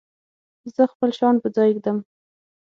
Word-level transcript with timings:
زه 0.75 0.83
خپل 0.93 1.09
شیان 1.17 1.35
په 1.43 1.47
ځای 1.55 1.69
ږدم. 1.75 1.97